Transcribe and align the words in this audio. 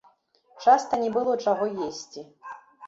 Часта 0.65 0.99
не 1.03 1.11
было 1.19 1.37
чаго 1.47 1.65
есці. 1.91 2.29